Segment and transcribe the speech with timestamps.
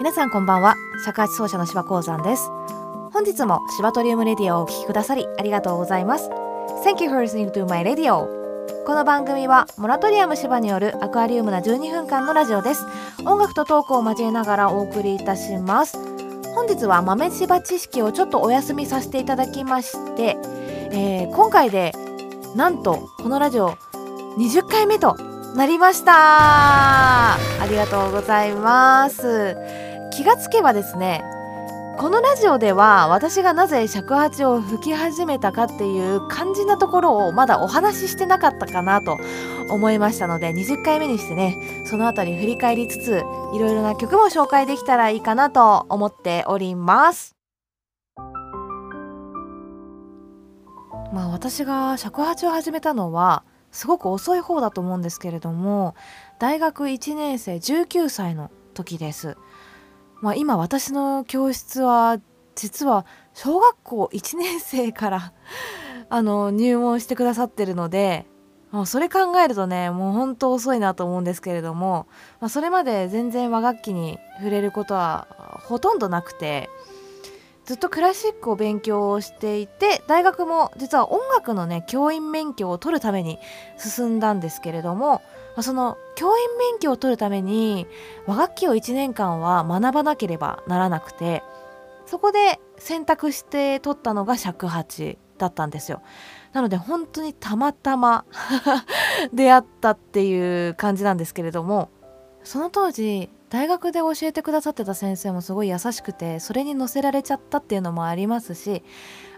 [0.00, 0.76] 皆さんこんばんは。
[1.04, 2.48] 尺八奏者の芝鉱山です。
[3.12, 6.30] 本日も芝トリウムレディオをお聴きくださりありがとうございます。
[6.86, 8.26] Thank you for listening to my radio.
[8.86, 12.86] この番組はモラトリアム芝によるアクアリウムな12分間のラジオです。
[13.26, 15.98] 音楽とトークを交えながらお送りいたします。
[16.54, 20.38] 本日は豆柴知識をちょっとお休みさせていただきまして、
[20.92, 21.92] えー、今回で
[22.56, 23.72] なんとこのラジオ
[24.38, 25.14] 20回目と
[25.54, 27.34] なりました。
[27.34, 27.38] あ
[27.68, 29.89] りがとうございます。
[30.10, 31.24] 気がつけばですね
[31.98, 39.18] このラジオでは私がなぜ尺八を吹き始めたかっていう肝心なところをまだお話ししてなかったかなと
[39.68, 43.22] 思いましたので20回目にしてねその辺り振り返りつつ
[43.54, 47.36] いろいろな曲も紹介できたらいいかなと思っております
[51.12, 55.94] まあ私が尺八を始めたのはすごく遅い方だと思うんですけれども
[56.38, 59.36] 大学1年生19歳の時です。
[60.20, 62.20] まあ、今私の教室は
[62.54, 65.32] 実は小学校1年生から
[66.10, 68.26] あの入門してくださってるので
[68.70, 72.06] もうそれ考えるとねもうほんと遅いなと思うんですけれども、
[72.40, 75.26] まあ、それまで全然和楽器に触れることは
[75.68, 76.68] ほとんどなくて
[77.70, 83.38] ずっとクラシックを勉強をしていて大学も実は音楽のね教員免許を取るために
[83.78, 85.22] 進んだんですけれども
[85.60, 87.86] その教員免許を取るために
[88.26, 91.44] 和楽器を1年間は学ばなければならなくて
[92.06, 96.02] そこで選択して取ったのが尺八だったんですよ。
[96.52, 98.24] なので本当にたまたま
[99.32, 101.88] 出会ったっていう感じなんですけれども
[102.44, 108.82] その当時大学で教えてくださってた先生もすごい優しくてそれに乗せられちゃったっていうのもありますし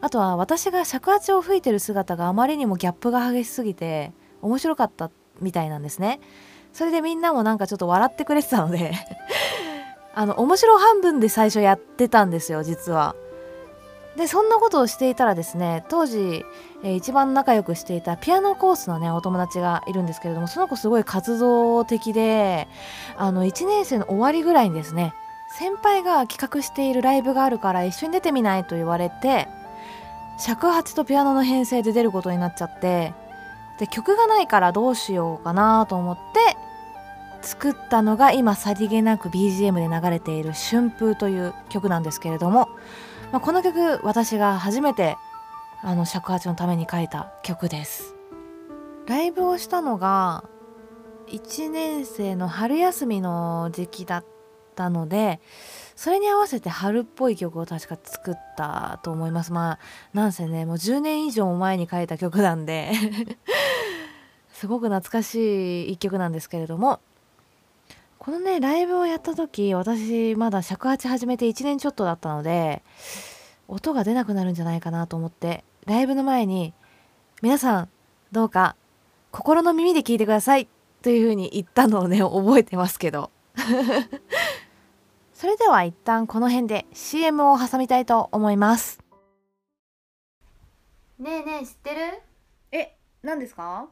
[0.00, 6.20] あとは私が尺八を吹いてる姿があまりにもギャップが激しすぎて面白かったみたいなんですね。
[6.72, 8.92] それでみんなもなんかちょっと笑ってくれてたので
[10.14, 13.14] あの面白半分で最初やってたんですよ実は。
[14.16, 16.44] でそんなことをしていたらですね当時、
[16.82, 22.68] えー、一番仲良くしていたピアノコースのねお友達がいるんですけれどもその子すごい活動的で
[23.16, 25.14] あの1年生の終わりぐらいにですね
[25.58, 29.48] 先輩が企画しているライブがあるから一緒に出てみないと言われて
[30.38, 33.14] 尺八とピアノの編成で出ることになっちゃって
[33.78, 36.56] で曲がないからどうしようかなと思って
[37.42, 42.68] 作ったのが今さりげなく BGM で流れている「春風」という曲なんですけれども
[43.32, 45.16] まあ、この曲私が初めて
[45.82, 48.14] あの尺八のために書いた曲です。
[49.06, 50.44] ライブをしたのが
[51.28, 54.24] 1年生の春休みの時期だっ
[54.76, 55.40] たので
[55.96, 59.52] それに合わせて春っぽい曲を確か作ったと思います。
[59.54, 59.78] まあ
[60.12, 62.92] なんせねもう10年以上前に書いた曲なんで
[64.52, 67.00] すごく懐かしい一曲なんですけれども
[68.24, 72.84] このねライブをやった時私まだ尺八始めて1年ちょっとだったので
[73.66, 76.72] 音が出なくなるんじゃないかなと思ってライブの前に
[77.42, 77.88] 皆さん
[78.30, 78.76] どうか
[79.32, 80.68] 心の耳で聞いてください
[81.02, 83.32] というふうに言ったのをね覚えてますけど。
[85.34, 89.00] それでは一旦この辺で CM を挟みたいと思います。
[91.18, 92.22] ねえねえ知ってる？
[92.70, 93.88] え何ですか？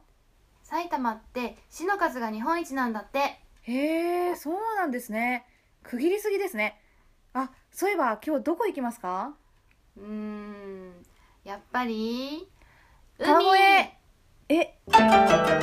[0.63, 5.45] 埼玉って市の数が日本一なんだってへえそうなんですね。
[5.83, 6.79] 区切りすぎですね。
[7.33, 9.33] あそういえば今日どこ行きますか？
[9.97, 10.91] うーん
[11.43, 12.47] やっぱり
[13.17, 13.45] 海。
[14.49, 14.77] え？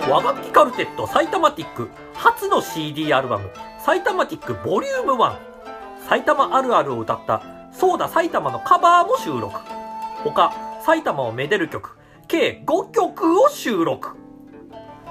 [0.08, 1.90] 和楽器カルテットサイタマティック。
[2.14, 3.50] 初の CD アルバム
[3.84, 5.36] 「サイタマティックボリューム1
[6.08, 7.42] 埼玉あるあるを歌った
[7.72, 9.60] 「そうだ埼玉」のカバーも収録。
[10.24, 14.16] 他埼玉をめでる曲計5曲を収録。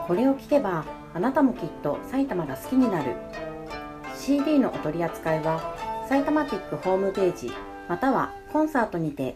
[0.08, 0.84] これを聴けば
[1.18, 3.16] あなたもきっと埼玉が好きになる。
[4.16, 7.52] CD のお取り扱いは埼玉ティックホームページ
[7.90, 9.36] またはコンサートにて。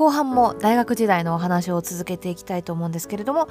[0.00, 3.48] 後半も大学時代のお話を続けていきたいと思うんですけれども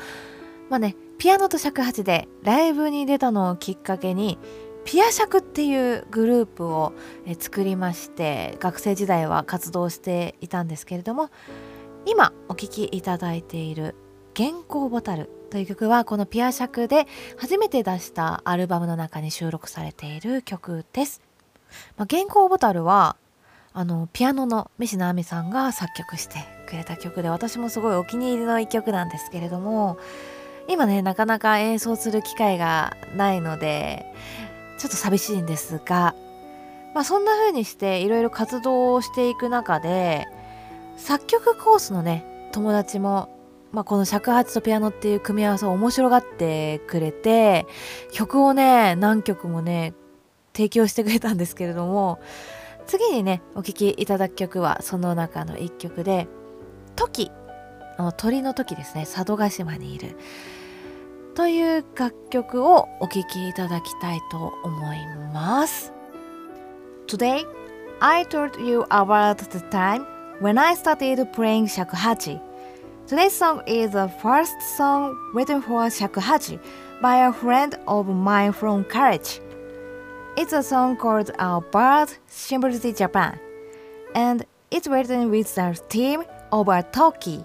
[0.72, 4.40] まあねピアノと尺八でライブに出たのをきっかけに
[4.84, 6.94] ピア尺っていうグループを
[7.38, 11.30] 作りまして学生時代は活動していたんですけれども
[12.08, 13.94] 今お聴きいただいている
[14.36, 17.06] 「原稿ボタル」という曲はこのピア尺で
[17.38, 21.22] 初めて出したアルバムの中に収録されている曲です。
[21.96, 23.18] まあ、原稿ボタルは
[23.74, 29.98] あのピアノの飯野亜美さんが作曲してくれた曲で私もすごいお気に入りの一曲なんですけれども
[30.68, 34.06] 今ねなかなか演奏する機会がないので
[34.78, 36.16] ちょっと寂しいんですが、
[36.94, 40.28] まあ、そんな風にしていろいろ活動をしていく中で
[40.98, 43.30] 作曲コースのね友達も、
[43.72, 47.68] まあ、この尺八とピアノっていう組み合わせを面白がってくれて
[48.12, 49.94] 曲をね何曲もね
[50.54, 52.20] 提供してくれたんですけれども
[52.90, 56.28] 次にねお聴きいただく曲はその中の一曲で
[56.98, 57.32] 「トキ」
[58.18, 60.18] 鳥の時ですね佐渡島にいる
[61.36, 64.98] という楽曲をお聴きいただきたいと思い
[65.32, 65.94] ます
[67.06, 67.46] Today
[68.00, 70.04] I told you about the time
[70.42, 72.42] when I started playing 尺八
[73.06, 76.60] Today's song is the first song written for shakuhachi
[77.04, 79.42] by a friend of mine from college
[80.40, 83.38] It's a song called Our Bird Symbolizes Japan,
[84.16, 87.44] and it's written with the theme of a Toki.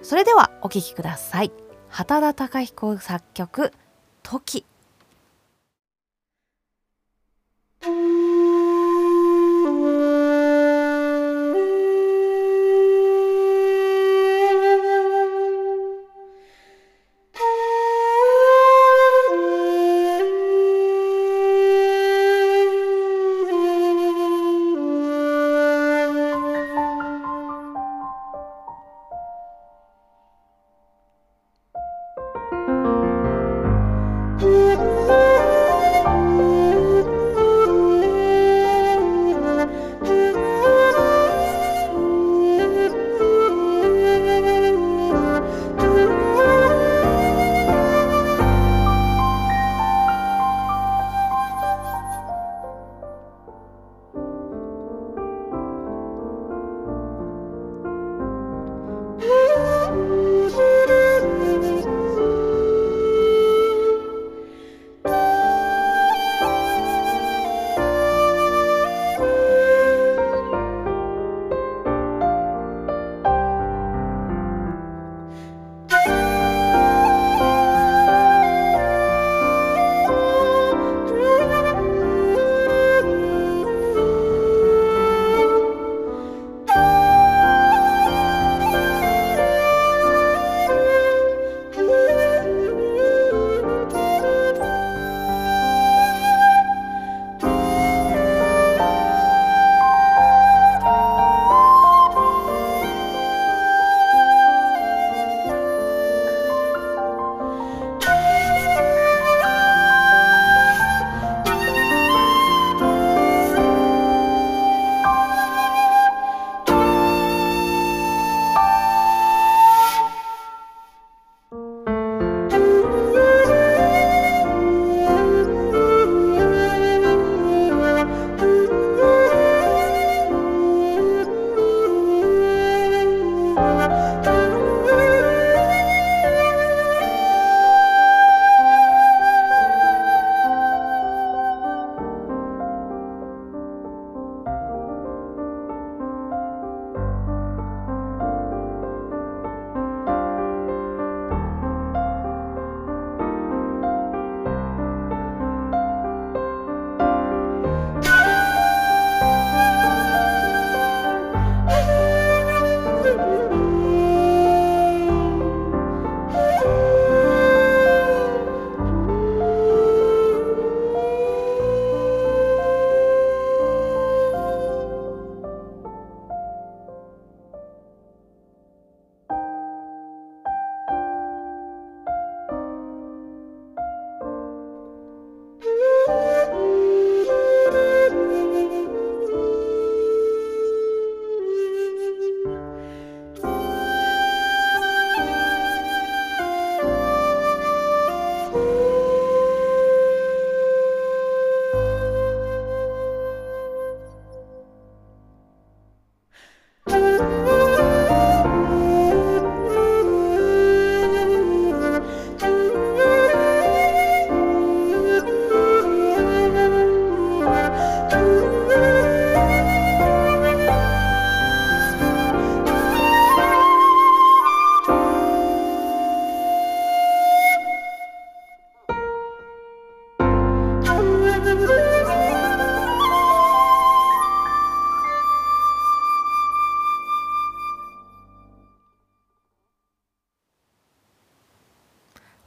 [0.00, 1.52] それではお聴きください。
[1.90, 3.72] 畑田孝彦作曲
[4.22, 4.64] 「時」。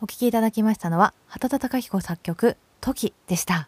[0.02, 3.68] お聴きいただきましたのは畑田貴彦作曲「時」でした。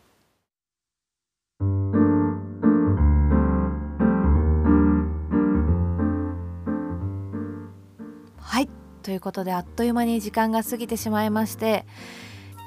[8.39, 8.69] はい。
[9.03, 11.85] ということであっという間に時間が過ぎてしまいまして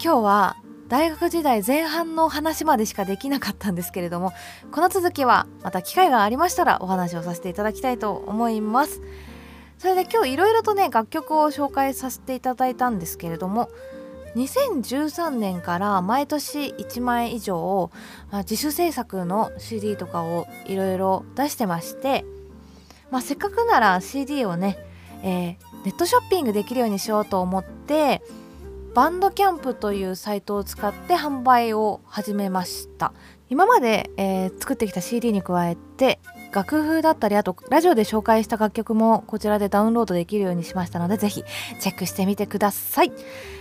[0.03, 0.57] 今日は
[0.89, 4.33] 大学時代前半の話までしかできなかったんですけれども
[4.73, 9.01] この続きはまた機会がありましたらお話をさせていただきたいと思います。
[9.85, 13.69] それで今日いろいろとね楽曲を紹介させていただいたんですけれども
[14.35, 17.91] 2013年から毎年1枚以上、
[18.33, 22.25] まあ、自主制作の CD とかをいろいろ出してまして、
[23.11, 24.79] まあ、せっかくなら CD をね、
[25.23, 28.23] えー、ネットショッピングできるようにしようと思って
[28.95, 33.13] バンドキャンプというサイトを使って販売を始めました。
[33.51, 36.21] 今まで、えー、作ってきた CD に加えて
[36.55, 41.43] 楽譜だったりあとラジオで紹介した楽曲もこちらでダウンロードできるようにしましたのでぜひ
[41.81, 43.13] チェックしてみてください。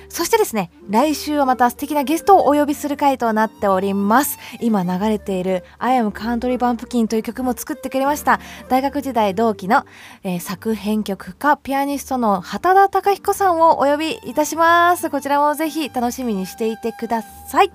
[0.09, 4.37] そしてですね来週はまた素敵なゲストをお呼びする回となっております。
[4.61, 8.39] 今流れている「I am Country Bumpkin」という曲も作ってくれました。
[8.69, 9.85] 大学時代同期の、
[10.23, 15.09] えー、作編曲家ピアニストの畑田貴彦さんをお呼びいたします。
[15.09, 17.71] こちらもぜひ楽しみにしていてください。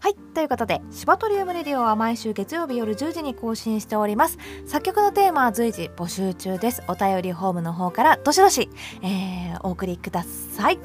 [0.00, 4.38] はいということでシバトリウムレディオは毎週月曜日夜10時に更新しております。
[4.66, 6.82] 作曲のテーマは随時募集中です。
[6.88, 8.70] お便りフォームの方からどしどし、
[9.02, 10.78] えー、お送りください。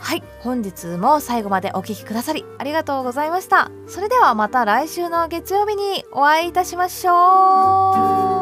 [0.00, 3.70] はい本日も最後までお聴きくださりありがとうございました。
[3.86, 8.41] それではまた来週の月曜日にお会いいたしましょう。